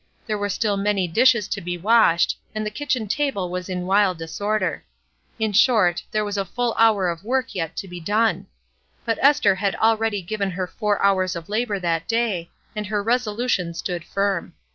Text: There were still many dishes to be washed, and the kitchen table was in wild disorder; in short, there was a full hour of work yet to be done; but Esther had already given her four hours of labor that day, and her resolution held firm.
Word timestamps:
There 0.25 0.39
were 0.39 0.49
still 0.49 0.77
many 0.77 1.07
dishes 1.07 1.47
to 1.49 1.61
be 1.61 1.77
washed, 1.77 2.35
and 2.55 2.65
the 2.65 2.71
kitchen 2.71 3.07
table 3.07 3.51
was 3.51 3.69
in 3.69 3.85
wild 3.85 4.17
disorder; 4.17 4.83
in 5.37 5.53
short, 5.53 6.01
there 6.09 6.25
was 6.25 6.39
a 6.39 6.43
full 6.43 6.73
hour 6.75 7.07
of 7.07 7.23
work 7.23 7.53
yet 7.53 7.75
to 7.77 7.87
be 7.87 7.99
done; 7.99 8.47
but 9.05 9.19
Esther 9.21 9.53
had 9.53 9.75
already 9.75 10.23
given 10.23 10.49
her 10.49 10.65
four 10.65 10.99
hours 11.03 11.35
of 11.35 11.49
labor 11.49 11.79
that 11.79 12.07
day, 12.07 12.49
and 12.75 12.87
her 12.87 13.03
resolution 13.03 13.75
held 13.87 14.03
firm. 14.05 14.53